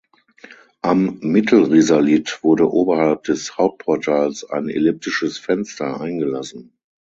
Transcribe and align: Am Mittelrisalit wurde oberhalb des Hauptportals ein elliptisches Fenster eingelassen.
Am 0.81 1.19
Mittelrisalit 1.19 2.39
wurde 2.43 2.71
oberhalb 2.71 3.21
des 3.25 3.55
Hauptportals 3.57 4.43
ein 4.43 4.67
elliptisches 4.67 5.37
Fenster 5.37 6.01
eingelassen. 6.01 6.73